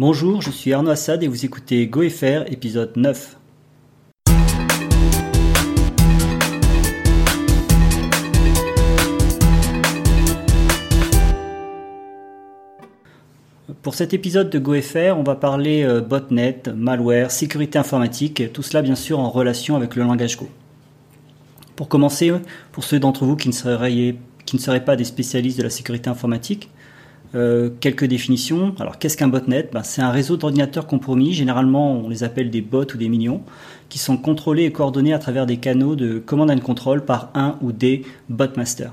[0.00, 3.36] Bonjour, je suis Arnaud Assad et vous écoutez GoFR épisode 9.
[13.82, 18.80] Pour cet épisode de GoFR, on va parler euh, botnet, malware, sécurité informatique, tout cela
[18.80, 20.48] bien sûr en relation avec le langage Go.
[21.76, 22.32] Pour commencer,
[22.72, 25.68] pour ceux d'entre vous qui ne, seraient, qui ne seraient pas des spécialistes de la
[25.68, 26.70] sécurité informatique,
[27.34, 28.74] euh, quelques définitions.
[28.80, 29.68] Alors, qu'est-ce qu'un botnet?
[29.72, 31.32] Ben, C'est un réseau d'ordinateurs compromis.
[31.32, 33.42] Généralement, on les appelle des bots ou des millions,
[33.88, 37.56] qui sont contrôlés et coordonnés à travers des canaux de command and control par un
[37.60, 38.92] ou des botmasters.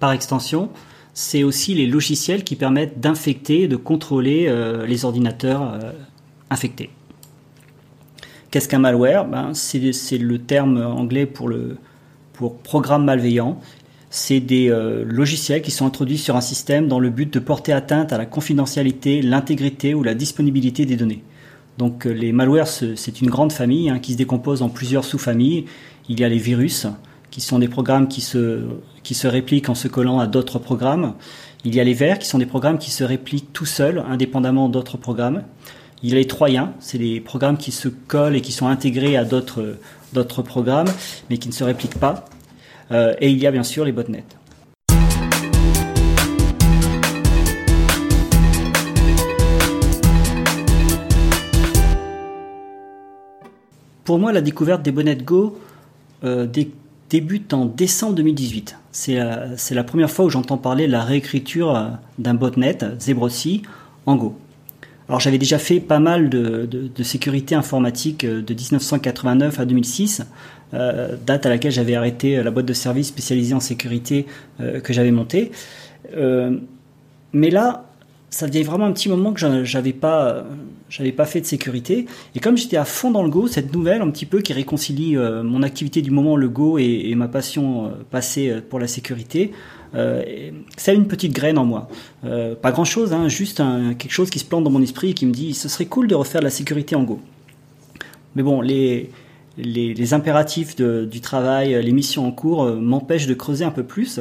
[0.00, 0.70] Par extension,
[1.14, 5.92] c'est aussi les logiciels qui permettent d'infecter et de contrôler euh, les ordinateurs euh,
[6.50, 6.90] infectés.
[8.50, 9.26] Qu'est-ce qu'un malware?
[9.26, 11.78] Ben, C'est le terme anglais pour, le,
[12.32, 13.60] pour programme malveillant.
[14.10, 17.72] C'est des euh, logiciels qui sont introduits sur un système dans le but de porter
[17.72, 21.22] atteinte à la confidentialité, l'intégrité ou la disponibilité des données.
[21.78, 25.66] Donc les malwares, c'est une grande famille hein, qui se décompose en plusieurs sous-familles.
[26.08, 26.86] Il y a les virus,
[27.30, 28.62] qui sont des programmes qui se,
[29.02, 31.14] qui se répliquent en se collant à d'autres programmes.
[31.66, 34.70] Il y a les vers, qui sont des programmes qui se répliquent tout seuls, indépendamment
[34.70, 35.42] d'autres programmes.
[36.02, 39.16] Il y a les troyens, c'est des programmes qui se collent et qui sont intégrés
[39.16, 40.88] à d'autres programmes,
[41.28, 42.24] mais qui ne se répliquent pas.
[42.90, 44.24] Euh, et il y a bien sûr les botnets.
[54.04, 55.58] Pour moi, la découverte des bonnets Go
[56.22, 56.46] euh,
[57.10, 58.78] débute en décembre 2018.
[58.92, 63.62] C'est la, première fois où j'entends parler de la réécriture euh, d'un botnet, Zebrossi,
[64.06, 64.36] en Go.
[65.08, 70.22] Alors j'avais déjà fait pas mal de, sécurité informatique de 1989 à 2006,
[70.74, 74.26] euh, date à laquelle j'avais arrêté la boîte de service spécialisée en sécurité
[74.58, 75.52] que j'avais montée.
[77.32, 77.84] mais là,
[78.30, 80.44] ça faisait vraiment un petit moment que j'avais pas,
[80.88, 82.06] j'avais pas fait de sécurité.
[82.34, 85.16] Et comme j'étais à fond dans le Go, cette nouvelle un petit peu qui réconcilie
[85.16, 88.86] euh, mon activité du moment, le Go, et, ma passion euh, passée euh, pour la
[88.86, 89.52] sécurité,
[90.76, 91.88] ça a une petite graine en moi.
[92.60, 93.62] pas grand chose, hein, juste
[93.98, 96.06] quelque chose qui se plante dans mon esprit et qui me dit ce serait cool
[96.06, 97.18] de refaire de la sécurité en Go.
[98.34, 99.08] Mais bon, les,
[99.58, 104.20] les, impératifs du travail, les missions en cours m'empêchent de creuser un peu plus.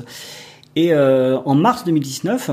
[0.76, 2.52] Et en mars 2019,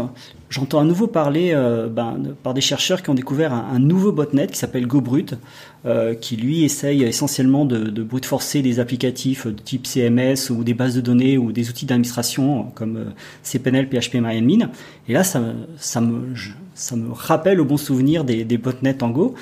[0.53, 4.47] j'entends à nouveau parler euh, ben, par des chercheurs qui ont découvert un, nouveau botnet
[4.47, 5.35] qui s'appelle GoBrut,
[5.87, 10.63] euh, qui lui essaye essentiellement de, de brute forcer des applicatifs de type CMS ou
[10.63, 13.05] des bases de données ou des outils d'administration comme euh,
[13.43, 14.71] cPNL, PHP, MyAdmin.
[15.09, 15.43] Et là, ça,
[15.79, 16.35] ça, me,
[16.75, 19.35] ça me rappelle au bon souvenir des, des botnets en Go.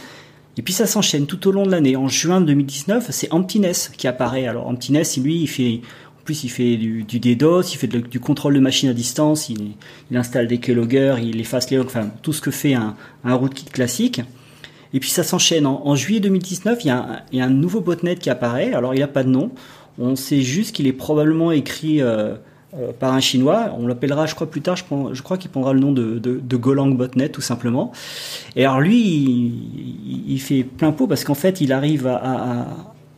[0.57, 1.97] Et puis ça s'enchaîne tout au long de l'année.
[1.97, 4.47] En juin 2019, c'est Emptiness qui apparaît.
[4.47, 5.81] Alors Emptiness, lui, il fait,
[6.25, 9.73] plus, il fait du, du DDoS, il fait du contrôle de machine à distance, il,
[10.17, 13.67] installe des keyloggers, il efface les logs, enfin tout ce que fait un, un rootkit
[13.67, 14.23] classique.
[14.93, 15.67] Et puis ça s'enchaîne.
[15.67, 18.73] En, juillet 2019, il y, a un, il y, a un, nouveau botnet qui apparaît.
[18.73, 19.53] Alors il n'a pas de nom.
[19.99, 22.35] On sait juste qu'il est probablement écrit euh,
[22.77, 23.75] euh, par un chinois.
[23.79, 26.41] On l'appellera, je crois, plus tard, je, je crois qu'il prendra le nom de, de,
[26.43, 27.93] de, Golang botnet tout simplement.
[28.57, 32.67] Et alors lui, il, il fait plein pot parce qu'en fait, il arrive à, à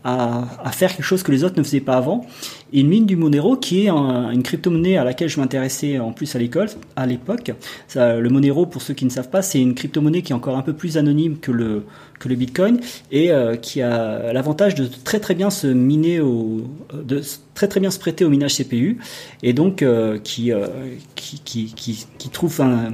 [0.04, 2.26] à, faire quelque chose que les autres ne faisaient pas avant.
[2.72, 6.34] Et une mine du Monero, qui est une crypto-monnaie à laquelle je m'intéressais en plus
[6.34, 7.52] à l'école, à l'époque.
[7.94, 10.62] Le Monero, pour ceux qui ne savent pas, c'est une crypto-monnaie qui est encore un
[10.62, 11.84] peu plus anonyme que le,
[12.22, 12.80] que le Bitcoin
[13.10, 16.62] et euh, qui a l'avantage de très très bien se miner au,
[16.94, 17.20] de
[17.54, 18.98] très très bien se prêter au minage CPU
[19.42, 20.68] et donc euh, qui, euh,
[21.16, 22.92] qui, qui, qui, qui, trouve un,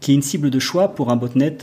[0.00, 1.58] qui est une cible de choix pour un botnet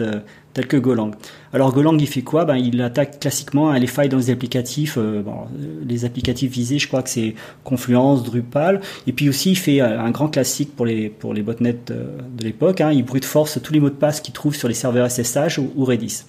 [0.53, 1.11] tel que Golang.
[1.53, 2.45] Alors Golang, il fait quoi?
[2.45, 4.97] Ben, Il attaque classiquement les failles dans les applicatifs.
[4.97, 5.47] Euh, bon,
[5.85, 8.81] les applicatifs visés, je crois que c'est Confluence, Drupal.
[9.07, 12.17] Et puis aussi, il fait euh, un grand classique pour les, pour les botnets euh,
[12.37, 12.81] de l'époque.
[12.81, 15.57] Hein, il brute force tous les mots de passe qu'il trouve sur les serveurs SSH
[15.57, 16.23] ou, ou Redis.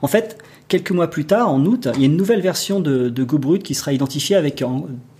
[0.00, 3.10] En fait, Quelques mois plus tard, en août, il y a une nouvelle version de,
[3.10, 4.64] de GoBrut qui sera identifiée avec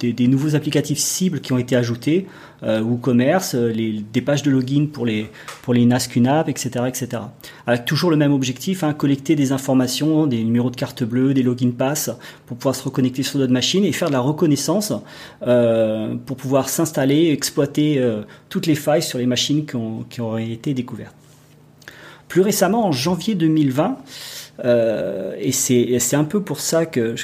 [0.00, 2.26] des, nouveaux applicatifs cibles qui ont été ajoutés,
[2.62, 5.28] euh, WooCommerce, euh, les, des pages de login pour les,
[5.60, 7.08] pour les etc., etc.
[7.66, 11.42] Avec toujours le même objectif, hein, collecter des informations, des numéros de carte bleue, des
[11.42, 12.10] login pass,
[12.46, 14.92] pour pouvoir se reconnecter sur notre machine et faire de la reconnaissance
[15.46, 20.20] euh, pour pouvoir s'installer, exploiter euh, toutes les failles sur les machines qui, ont, qui
[20.20, 21.14] auraient été découvertes.
[22.28, 23.98] Plus récemment, en janvier 2020,
[24.64, 27.14] euh, et c'est un peu pour ça que,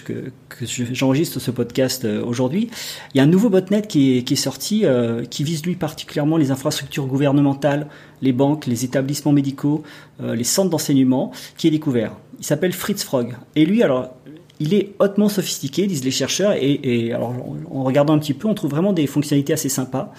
[0.61, 2.71] j'enregistre ce podcast euh, aujourd'hui.
[3.15, 5.77] Il y a un nouveau botnet qui est, qui est sorti, euh, qui vise lui
[5.77, 7.89] particulièrement les infrastructures gouvernementales,
[8.23, 9.83] les banques, les établissements médicaux,
[10.21, 12.17] les centres d'enseignement, qui est découvert.
[12.41, 13.37] Il s'appelle Fritz Frog.
[13.55, 14.13] Et lui, alors,
[14.61, 17.35] il est hautement sophistiqué, disent les chercheurs, et, alors
[17.71, 20.13] en regardant un petit peu, on trouve vraiment des fonctionnalités assez sympas.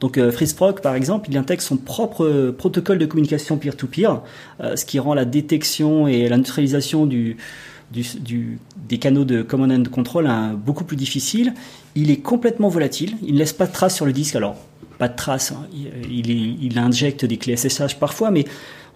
[0.00, 4.22] Donc euh, FreeSproc, par exemple, il intègre son propre protocole de communication peer-to-peer,
[4.60, 10.26] euh, ce qui rend la détection et la neutralisation des canaux de command and control
[10.26, 11.52] hein, beaucoup plus difficile.
[11.94, 14.36] Il est complètement volatile, il ne laisse pas de traces sur le disque.
[14.36, 14.56] Alors,
[14.98, 15.66] pas de traces, hein.
[15.72, 18.44] il, injecte des clés SSH parfois, mais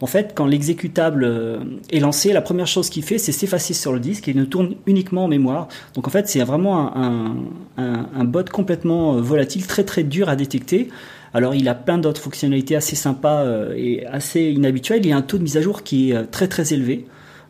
[0.03, 1.59] en fait, quand l'exécutable euh,
[1.91, 4.45] est lancé, la première chose qu'il fait, c'est s'effacer sur le disque et il ne
[4.45, 5.69] tourne uniquement en mémoire.
[5.95, 7.35] Donc en fait, c'est vraiment un,
[7.79, 10.89] un, un, bot complètement euh, volatile, très très dur à détecter.
[11.33, 15.05] Alors il a plein d'autres fonctionnalités assez sympas euh, et assez inhabituelles.
[15.07, 17.07] Il a un taux de mise à jour qui est très très élevé.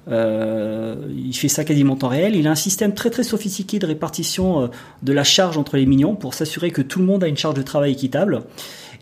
[0.09, 2.37] Euh, il fait ça quasiment en temps réel.
[2.37, 4.71] Il a un système très très sophistiqué de répartition
[5.03, 7.55] de la charge entre les minions pour s'assurer que tout le monde a une charge
[7.55, 8.43] de travail équitable.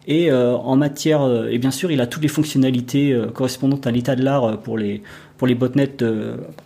[0.07, 3.87] Et euh, en matière, euh, et bien sûr, il a toutes les fonctionnalités euh, correspondantes
[3.87, 5.03] à l'état de l'art pour les
[5.39, 5.97] pour les botnets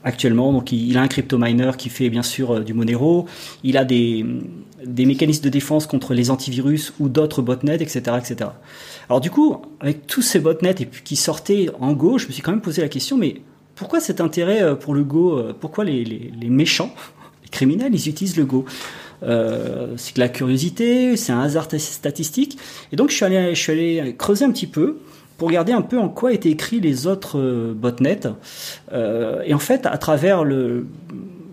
[0.04, 0.52] actuellement.
[0.52, 3.26] Donc, il, a un crypto miner qui fait bien sûr du Monero.
[3.64, 4.26] Il a des
[4.84, 8.50] des mécanismes de défense contre les antivirus ou d'autres botnets, etc., etc.
[9.08, 12.42] Alors du coup, avec tous ces botnets et qui sortaient en Go, je me suis
[12.42, 13.40] quand même posé la question, mais
[13.78, 16.92] pourquoi cet intérêt pour le Go Pourquoi les, méchants,
[17.42, 18.66] les criminels, ils utilisent le Go?
[19.22, 22.58] Euh, c'est de la curiosité, c'est un hasard statistique.
[22.92, 24.98] Et donc je suis allé, creuser un petit peu
[25.36, 28.20] pour regarder un peu en quoi étaient écrits les autres euh, botnets.
[28.92, 30.86] Euh, et en fait, à travers le,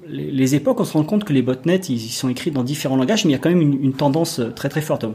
[0.07, 3.25] les, époques, on se rend compte que les botnets, ils, sont écrits dans différents langages,
[3.25, 5.05] mais il y a quand même une, tendance très très forte.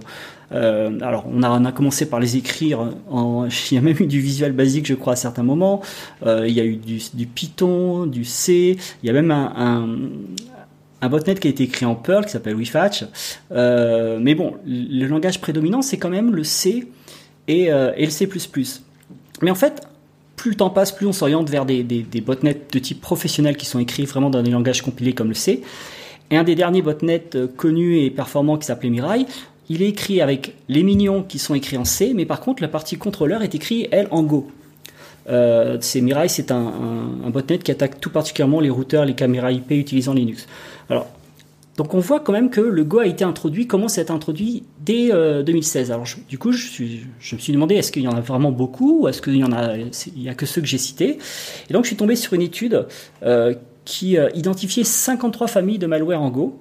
[0.52, 2.94] Euh, alors, on a, commencé par les écrire.
[3.08, 5.80] En, il y a même eu du visuel basique, je crois, à certains moments.
[6.26, 8.76] Euh, il y a eu du, Python, du C.
[9.02, 13.04] Il y a même un, botnet qui a été écrit en Perl, qui s'appelle WeFatch.
[13.52, 16.88] Euh, mais bon, le langage prédominant, c'est quand même le C
[17.50, 18.28] euh, et, le C++.
[19.42, 19.82] Mais en fait,
[20.40, 21.82] plus le temps passe, plus on s'oriente vers des,
[22.24, 25.60] botnets de type professionnel qui sont écrits vraiment dans des langages compilés comme le C.
[26.30, 29.26] Et un des derniers botnets euh, connus et performants qui s'appelait Mirai,
[29.68, 32.68] il est écrit avec les minions qui sont écrits en C, mais par contre la
[32.68, 34.50] partie contrôleur est écrite, elle, en Go.
[35.28, 36.72] Euh, c'est Mirai, c'est un,
[37.30, 40.46] botnet qui attaque tout particulièrement les routeurs, les caméras IP utilisant Linux.
[41.80, 44.64] Donc on voit quand même que le Go a été introduit, commence à être introduit
[44.80, 45.90] dès 2016.
[45.90, 48.20] Euh, Alors du coup, je, suis, je, me suis demandé est-ce qu'il y en a
[48.20, 50.76] vraiment beaucoup ou est-ce qu'il y en a, il y a que ceux que j'ai
[50.76, 51.16] cités?
[51.70, 52.86] Et donc je suis tombé sur une étude
[53.22, 53.54] euh,
[53.86, 56.60] qui euh, identifiait 53 familles de malware en Go.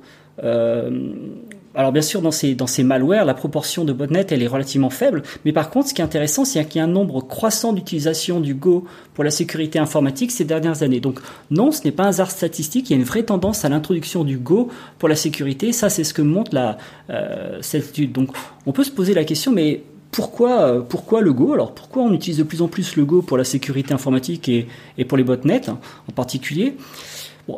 [1.75, 4.89] Alors bien sûr, dans ces, dans ces malwares, la proportion de botnets, elle est relativement
[4.89, 5.21] faible.
[5.45, 8.39] Mais par contre, ce qui est intéressant, c'est qu'il y a un nombre croissant d'utilisation
[8.39, 10.99] du Go pour la sécurité informatique ces dernières années.
[10.99, 11.19] Donc
[11.51, 14.23] non, ce n'est pas un hasard statistique, il y a une vraie tendance à l'introduction
[14.23, 15.71] du Go pour la sécurité.
[15.71, 16.79] Ça, c'est ce que montre la,
[17.11, 18.13] euh, cette étude.
[18.13, 18.31] Donc
[18.65, 21.53] on peut se poser la question, mais pourquoi, euh, pourquoi le Go?
[21.53, 24.67] Alors pourquoi on utilise de plus en plus le Go pour la sécurité informatique et,
[24.97, 26.75] et pour les botnets en particulier?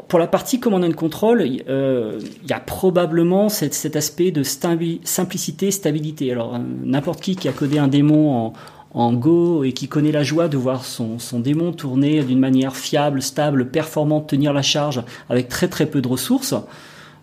[0.08, 5.72] Pour la partie command and control, euh, il y a probablement cet, aspect de simplicité,
[5.72, 6.32] stabilité.
[6.32, 8.54] Alors, euh, n'importe qui qui a codé un démon
[8.94, 13.22] en, Go et qui connaît la joie de voir son démon tourner d'une manière fiable,
[13.22, 16.54] stable, performante, tenir la charge avec très très peu de ressources,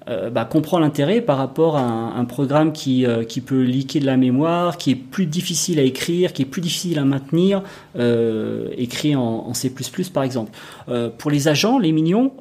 [0.08, 4.06] euh, bah, comprend l'intérêt par rapport à un, programme qui, euh, qui peut liquer de
[4.06, 7.62] la mémoire, qui est plus difficile à écrire, qui est plus difficile à maintenir,
[7.98, 9.70] euh, écrit en, C++
[10.12, 10.52] par exemple.
[11.18, 12.32] Pour les agents, les mignons,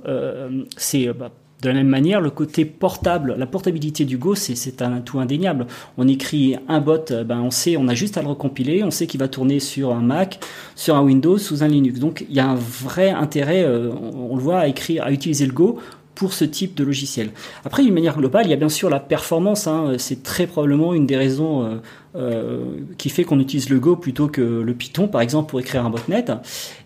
[0.78, 1.32] c'est bah,
[1.62, 5.66] de la même manière, le côté portable, la portabilité du Go, c'est un tout indéniable.
[5.98, 9.08] On écrit un bot, ben on sait, on a juste à le recompiler, on sait
[9.08, 10.40] qu'il va tourner sur un Mac,
[10.76, 12.00] sur un Windows, sous un Linux.
[12.00, 15.46] Donc il y a un vrai intérêt, on, on, le voit, à écrire, à utiliser
[15.46, 15.80] le Go
[16.18, 17.30] pour ce type de logiciel.
[17.64, 19.68] Après, d'une manière globale, il y a bien sûr la performance.
[19.68, 21.76] Hein, c'est très probablement une des raisons euh,
[22.16, 22.64] euh,
[22.98, 25.92] qui fait qu'on utilise le Go plutôt que le Python, par exemple, pour écrire un
[25.92, 26.26] botnet.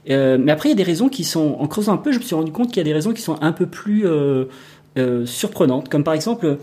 [0.09, 2.19] Euh, mais après, il y a des raisons qui sont, en creusant un peu, je
[2.19, 4.45] me suis rendu compte qu'il y a des raisons qui sont un peu plus euh,
[4.97, 6.57] euh surprenantes, comme par exemple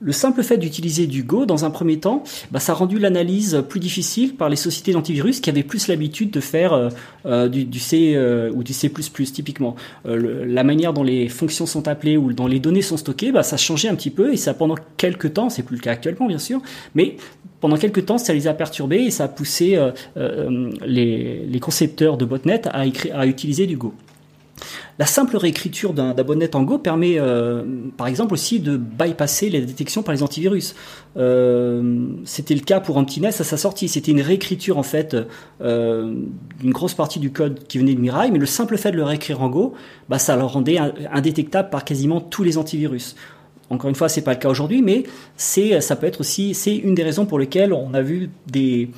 [0.00, 3.64] le simple fait d'utiliser du Go dans un premier temps, bah, ça a rendu l'analyse
[3.68, 6.88] plus difficile par les sociétés d'antivirus qui avaient plus l'habitude de faire euh,
[7.24, 8.90] euh du, C euh, ou du C++
[9.32, 9.76] typiquement.
[10.04, 13.56] La manière dont les fonctions sont appelées ou dont les données sont stockées, bah, ça
[13.56, 16.38] changeait un petit peu et ça pendant quelques temps, c'est plus le cas actuellement bien
[16.38, 16.60] sûr,
[16.94, 17.16] mais
[17.60, 19.78] pendant quelques temps, ça les a perturbés et ça a poussé
[20.84, 23.94] les, concepteurs de botnet à utiliser du Go.
[24.98, 27.62] La simple réécriture d'un botnet en Go permet, euh,
[27.96, 30.74] par exemple, aussi de bypasser les détections par les antivirus.
[31.16, 33.88] Euh, C'était le cas pour Emptiness à sa sortie.
[33.88, 35.16] C'était une réécriture en fait
[35.60, 36.14] euh,
[36.60, 39.04] d'une grosse partie du code qui venait de Mirai, mais le simple fait de le
[39.04, 39.74] réécrire en Go,
[40.08, 40.78] bah, ça le rendait
[41.12, 43.16] indétectable par quasiment tous les antivirus.
[43.68, 45.02] Encore une fois, c'est pas le cas aujourd'hui, mais
[45.36, 48.90] c'est, peut être aussi, c'est une des raisons pour lesquelles on a vu des,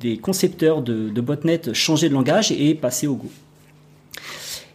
[0.00, 3.28] des concepteurs de, de botnet changer de langage et passer au Go.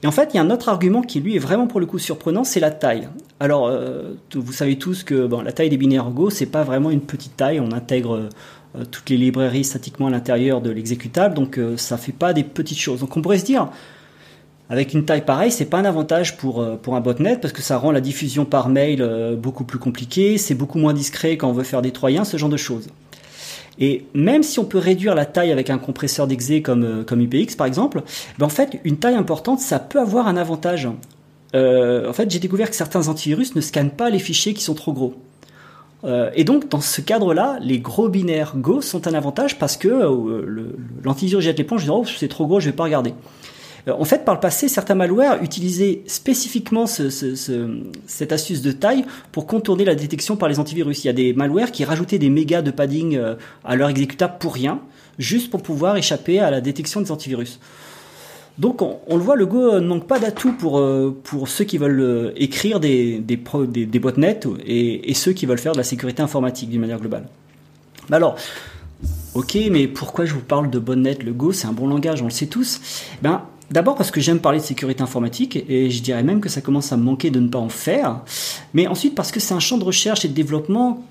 [0.03, 1.85] Et en fait, il y a un autre argument qui lui est vraiment pour le
[1.85, 3.07] coup surprenant, c'est la taille.
[3.39, 7.01] Alors, euh, vous savez tous que la taille des binaires Go, c'est pas vraiment une
[7.01, 7.61] petite taille.
[7.61, 8.29] On intègre
[8.75, 12.43] euh, toutes les librairies statiquement à l'intérieur de l'exécutable, donc euh, ça fait pas des
[12.43, 12.99] petites choses.
[12.99, 13.69] Donc on pourrait se dire,
[14.69, 17.77] avec une taille pareille, c'est pas un avantage pour, pour un botnet parce que ça
[17.77, 21.63] rend la diffusion par mail beaucoup plus compliquée, c'est beaucoup moins discret quand on veut
[21.63, 22.87] faire des troyens, ce genre de choses.
[23.79, 27.21] Et même si on peut réduire la taille avec un compresseur d'exé comme, euh, comme
[27.21, 28.03] UPX par exemple,
[28.37, 30.87] ben en fait, une taille importante, ça peut avoir un avantage.
[31.55, 34.75] Euh, en fait, j'ai découvert que certains antivirus ne scannent pas les fichiers qui sont
[34.75, 35.15] trop gros.
[36.03, 39.87] Euh, et donc, dans ce cadre-là, les gros binaires Go sont un avantage parce que
[41.03, 43.13] l'antivirus jette l'éponge, je dis oh, c'est trop gros, je vais pas regarder.
[43.87, 49.47] Euh, en fait, par le passé, certains malwares utilisaient spécifiquement cette astuce de taille pour
[49.47, 51.03] contourner la détection par les antivirus.
[51.03, 54.35] Il y a des malwares qui rajoutaient des mégas de padding euh, à leur exécutable
[54.39, 54.79] pour rien,
[55.19, 57.59] juste pour pouvoir échapper à la détection des antivirus.
[58.59, 61.79] Donc on, le voit, le Go ne manque pas d'atouts pour, euh, pour ceux qui
[61.79, 63.19] veulent écrire des,
[63.99, 67.27] botnets et, ceux qui veulent faire de la sécurité informatique d'une manière globale.
[68.11, 68.35] Alors,
[69.33, 72.25] ok, mais pourquoi je vous parle de botnet Le Go, c'est un bon langage, on
[72.25, 72.79] le sait tous.
[73.23, 73.41] Ben,
[73.73, 76.93] D'abord parce que j'aime parler de sécurité informatique et je dirais même que ça commence
[76.93, 78.21] à me manquer de ne pas en faire.
[78.75, 81.03] Mais ensuite parce que c'est un champ de recherche et de développement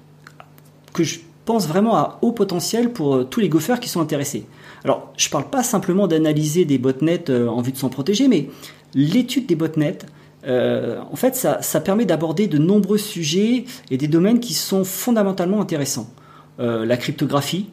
[0.92, 4.47] que je pense vraiment à haut potentiel pour euh, tous les gophers qui sont intéressés.
[4.85, 8.28] Alors, je ne parle pas simplement d'analyser des botnets euh, en vue de s'en protéger,
[8.28, 8.49] mais
[8.95, 9.99] l'étude des botnets,
[10.47, 15.61] euh, en fait, ça, permet d'aborder de nombreux sujets et des domaines qui sont fondamentalement
[15.61, 16.11] intéressants.
[16.59, 17.71] la cryptographie,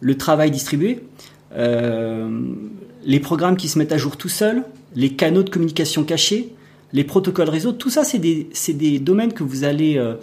[0.00, 1.06] le travail distribué,
[1.52, 6.54] les programmes qui se mettent à jour tout seuls, les canaux de communication cachés,
[6.92, 10.14] les protocoles réseau, tout ça, c'est des, des, domaines que vous allez, euh,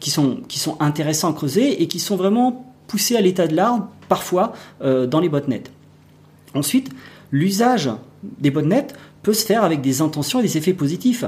[0.00, 3.54] qui, sont, qui sont intéressants à creuser et qui sont vraiment poussés à l'état de
[3.54, 4.52] l'art, parfois,
[4.82, 5.64] euh, dans les botnets.
[6.54, 6.90] Ensuite,
[7.30, 7.90] l'usage
[8.22, 8.86] des botnets
[9.22, 11.24] peut se faire avec des intentions et des effets positifs.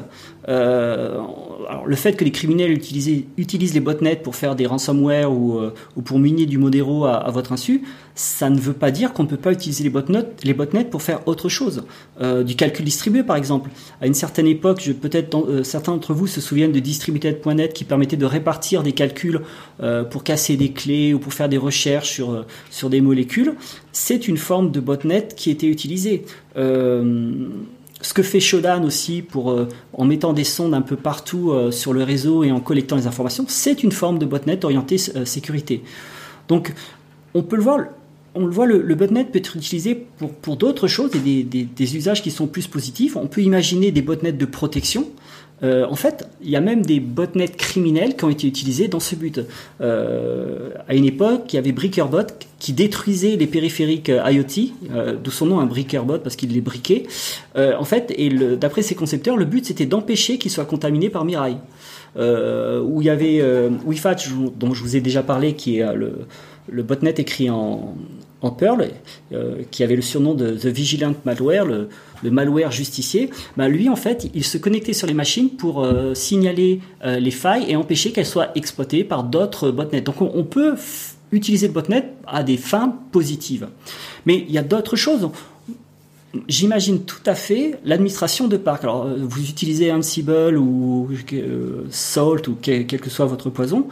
[0.48, 1.20] Euh,
[1.68, 5.58] alors, le fait que les criminels utilisent, utilisent les botnets pour faire des ransomware ou,
[5.58, 7.82] euh, ou pour miner du Modero à, votre insu,
[8.14, 11.02] ça ne veut pas dire qu'on ne peut pas utiliser les botnets, les botnets pour
[11.02, 11.84] faire autre chose.
[12.20, 13.70] Euh, du calcul distribué, par exemple.
[14.00, 18.16] À une certaine époque, peut-être euh, certains d'entre vous se souviennent de distributed.net qui permettait
[18.16, 19.40] de répartir des calculs
[19.82, 23.54] euh, pour casser des clés ou pour faire des recherches sur, sur des molécules.
[23.92, 26.24] C'est une forme de botnet qui était utilisée.
[28.02, 31.92] Ce que fait Shodan aussi euh, en mettant des sondes un peu partout euh, sur
[31.92, 35.82] le réseau et en collectant les informations, c'est une forme de botnet orienté euh, sécurité.
[36.48, 36.74] Donc,
[37.34, 37.80] on peut le voir,
[38.34, 41.96] on le voit, le, botnet peut être utilisé pour, pour d'autres choses et des, des,
[41.96, 43.16] usages qui sont plus positifs.
[43.16, 45.08] On peut imaginer des botnets de protection.
[45.62, 49.00] Euh, en fait, il y a même des botnets criminels qui ont été utilisés dans
[49.00, 49.40] ce but.
[49.80, 52.26] Euh, à une époque, il y avait Brickerbot
[52.58, 56.60] qui détruisait les périphériques euh, IoT, euh, d'où son nom un Brickerbot parce qu'il les
[56.60, 57.04] briquait.
[57.56, 61.24] Euh, en fait, et d'après ses concepteurs, le but c'était d'empêcher qu'ils soient contaminés par
[61.24, 61.56] Mirai.
[62.16, 63.42] où il y avait
[63.84, 64.16] Wifat,
[64.56, 66.26] dont je vous ai déjà parlé, qui est le,
[66.68, 67.94] le botnet écrit en,
[68.42, 68.90] en Perl,
[69.32, 71.88] euh, qui avait le surnom de The Vigilant Malware, le,
[72.24, 76.80] malware justicier, bah lui en fait, il se connectait sur les machines pour euh, signaler
[77.04, 80.00] euh, les failles et empêcher qu'elles soient exploitées par d'autres botnets.
[80.00, 80.74] Donc on, peut
[81.32, 83.68] utiliser le botnet à des fins positives.
[84.26, 85.28] Mais il y a d'autres choses.
[86.48, 88.84] J'imagine tout à fait l'administration de parc.
[88.84, 91.08] Alors, vous utilisez Ansible ou
[91.90, 93.86] Salt ou quel que soit votre poison,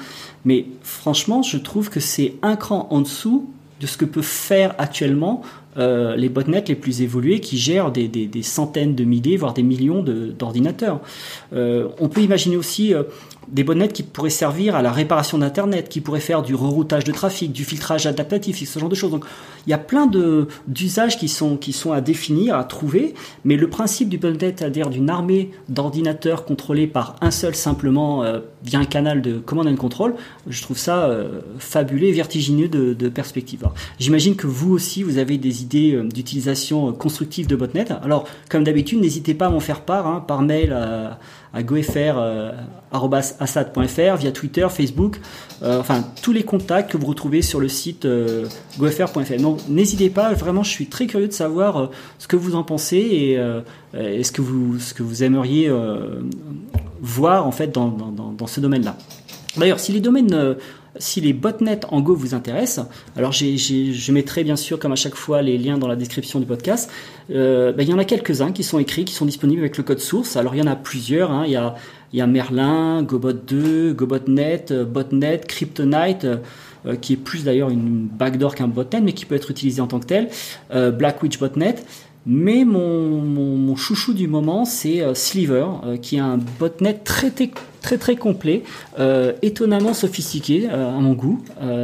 [0.44, 3.48] mais franchement, je trouve que c'est un cran en dessous
[3.80, 5.42] de ce que peuvent faire actuellement
[5.76, 10.02] euh, les botnets les plus évolués qui gèrent des, centaines de milliers, voire des millions
[10.02, 11.00] d'ordinateurs.
[11.52, 13.02] Euh, on peut imaginer aussi euh,
[13.48, 17.10] des botnets qui pourraient servir à la réparation d'Internet, qui pourraient faire du reroutage de
[17.10, 19.10] trafic, du filtrage adaptatif, ce genre de choses.
[19.10, 19.24] Donc
[19.66, 20.08] il y a plein
[20.68, 23.14] d'usages qui sont, qui sont à définir, à trouver,
[23.44, 28.22] mais le principe du botnet, c'est-à-dire d'une armée d'ordinateurs contrôlés par un seul simplement
[28.64, 30.14] via un canal de command and control,
[30.49, 33.66] je trouve ça euh, fabuleux et vertigineux de, de perspective.
[33.99, 37.87] J'imagine que vous aussi, vous avez des idées euh, d'utilisation constructive de botnet.
[38.02, 41.18] Alors, comme d'habitude, n'hésitez pas à m'en faire part hein, par mail à
[41.54, 42.18] à gofr.assad.fr,
[43.99, 45.21] euh, via Twitter, Facebook,
[45.62, 48.47] euh, enfin tous les contacts que vous retrouvez sur le site euh,
[48.78, 49.37] gofr.fr.
[49.40, 52.99] Donc n'hésitez pas, vraiment je suis très curieux de savoir ce que vous en pensez
[52.99, 53.38] et,
[53.94, 55.71] ce, que vous, ce que vous aimeriez
[57.04, 58.96] voir en fait dans, dans, ce domaine-là.
[59.56, 60.56] D'ailleurs, si les domaines
[60.99, 65.14] si les botnets en Go vous intéressent, alors je mettrai bien sûr, comme à chaque
[65.14, 66.90] fois, les liens dans la description du podcast.
[67.30, 69.82] Euh, ben, il y en a quelques-uns qui sont écrits, qui sont disponibles avec le
[69.82, 70.37] code source.
[70.37, 71.30] Alors il y en a plusieurs.
[71.30, 71.44] Hein.
[71.46, 71.75] Il, y a,
[72.12, 76.25] il y a Merlin, Gobot 2, GoBotNet, euh, Botnet, Kryptonite.
[76.87, 79.87] Euh, qui est plus d'ailleurs une backdoor qu'un botnet, mais qui peut être utilisé en
[79.87, 80.28] tant que tel,
[80.70, 81.76] Blackwitch Botnet.
[82.26, 85.66] Mais mon, mon, chouchou du moment, c'est Sliver,
[86.00, 88.62] qui est un botnet très, très très complet,
[89.42, 91.42] étonnamment sophistiqué à mon goût,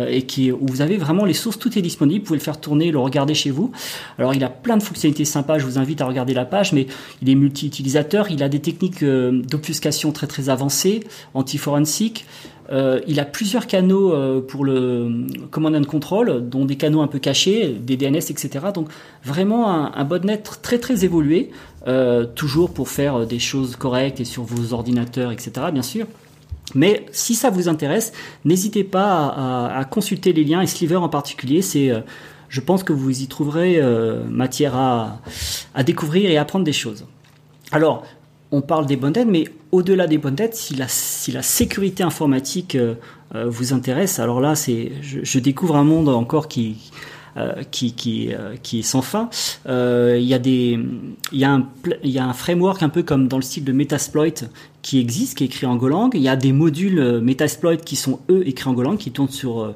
[0.08, 2.58] et qui où vous avez vraiment les sources, tout est disponible, vous pouvez le faire
[2.58, 3.70] tourner, le regarder chez vous.
[4.18, 6.86] Alors il a plein de fonctionnalités sympas, je vous invite à regarder la page, mais
[7.20, 11.00] il est multi-utilisateur, il a des techniques d'obfuscation très très avancées,
[11.34, 12.24] anti-forensic.
[12.70, 17.08] Euh, il a plusieurs canaux euh, pour le command and control, dont des canaux un
[17.08, 18.50] peu cachés, des DNS, etc.
[18.72, 18.88] Donc
[19.24, 21.50] vraiment un, botnet très très évolué,
[21.88, 25.52] euh, toujours pour faire des choses correctes et sur vos ordinateurs, etc.
[25.72, 26.06] Bien sûr.
[26.76, 28.12] Mais si ça vous intéresse,
[28.44, 31.62] n'hésitez pas à, consulter les liens et Sliver en particulier.
[31.62, 31.90] C'est,
[32.48, 33.82] je pense que vous y trouverez
[34.28, 35.20] matière à,
[35.74, 37.06] à découvrir et apprendre des choses.
[37.72, 38.04] Alors,
[38.52, 42.94] on parle des bonnes mais au-delà des bonnes si la, si la sécurité informatique euh,
[43.34, 46.90] euh, vous intéresse, alors là, c'est, je, découvre un monde encore qui,
[47.36, 48.30] euh, qui, qui,
[48.62, 49.30] qui est sans fin.
[49.66, 50.78] Il y, a des,
[51.30, 51.68] il, y a un,
[52.02, 54.48] il y a un framework un peu comme dans le style de Metasploit
[54.82, 56.10] qui existe, qui est écrit en Golang.
[56.14, 59.72] Il y a des modules Metasploit qui sont eux écrits en Golang, qui tournent sur,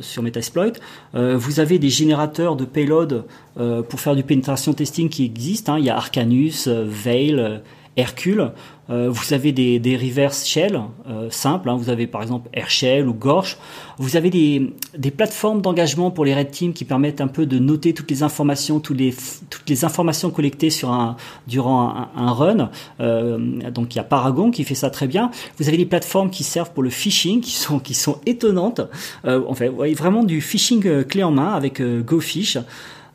[0.00, 0.72] sur Metasploit.
[1.14, 3.24] vous avez des générateurs de payload
[3.54, 5.74] pour faire du penetration testing qui existent.
[5.74, 5.78] Hein.
[5.78, 7.62] Il y a Arcanus, Veil,
[7.96, 8.52] Hercule.
[8.88, 11.68] Euh, vous avez des, des reverse shell euh, simples.
[11.68, 11.76] Hein.
[11.76, 13.56] vous avez par exemple AirShell ou Gorsh.
[13.98, 17.58] Vous avez des, des plateformes d'engagement pour les red teams qui permettent un peu de
[17.58, 19.14] noter toutes les informations, toutes les,
[19.50, 22.70] toutes les informations collectées sur un, durant un, un run.
[23.00, 25.30] Euh, donc il y a Paragon qui fait ça très bien.
[25.58, 28.82] Vous avez des plateformes qui servent pour le phishing, qui sont, qui sont étonnantes.
[29.24, 32.58] Euh, en fait, vous voyez vraiment du phishing euh, clé en main avec GoFish.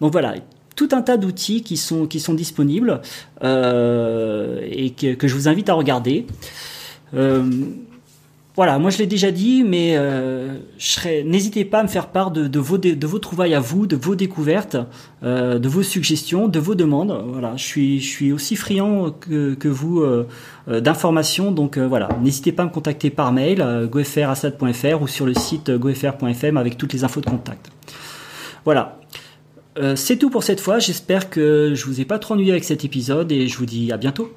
[0.02, 0.36] Donc voilà,
[0.76, 3.02] tout un tas d'outils qui sont, qui sont disponibles
[3.44, 6.26] euh, et que, que, je vous invite à regarder.
[7.14, 7.44] Euh,
[8.54, 10.58] voilà, moi je l'ai déjà dit, mais euh,
[11.24, 13.96] n'hésitez pas à me faire part de, de, vos, de vos trouvailles à vous, de
[13.96, 14.76] vos découvertes,
[15.24, 17.18] euh, de vos suggestions, de vos demandes.
[17.28, 20.28] Voilà, je suis, je suis aussi friand que, que vous euh,
[20.68, 25.08] euh d'informations, donc euh, voilà, n'hésitez pas à me contacter par mail, euh, gofr.assad.fr ou
[25.08, 27.72] sur le site gofr.fm avec toutes les infos de contact.
[28.66, 29.00] Voilà,
[29.78, 30.80] euh, c'est tout pour cette fois.
[30.80, 33.92] J'espère que je vous ai pas trop ennuyé avec cet épisode et je vous dis
[33.92, 34.32] à bientôt.